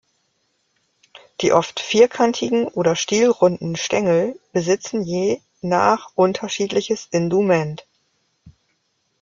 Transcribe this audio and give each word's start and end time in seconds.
Die 1.41 1.53
oft 1.53 1.79
vierkantigen 1.79 2.65
oder 2.67 2.95
stielrunden 2.95 3.75
Stängel 3.75 4.35
besitzen 4.51 5.03
je 5.03 5.41
nach 5.61 6.09
unterschiedliches 6.15 7.07
Indument. 7.11 7.85